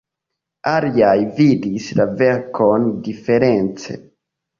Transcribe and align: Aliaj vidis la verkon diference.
Aliaj 0.69 1.17
vidis 1.39 1.89
la 1.99 2.07
verkon 2.21 2.87
diference. 3.09 3.99